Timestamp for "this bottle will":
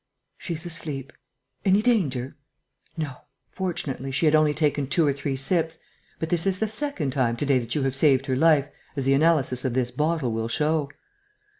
9.75-10.47